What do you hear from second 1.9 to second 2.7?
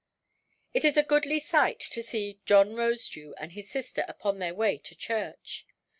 to see John